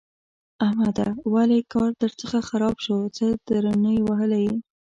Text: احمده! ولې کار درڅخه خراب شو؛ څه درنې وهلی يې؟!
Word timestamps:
احمده! 0.67 1.07
ولې 1.33 1.59
کار 1.73 1.89
درڅخه 2.01 2.39
خراب 2.49 2.75
شو؛ 2.83 2.95
څه 3.17 3.25
درنې 3.47 3.95
وهلی 4.07 4.41
يې؟! 4.47 4.55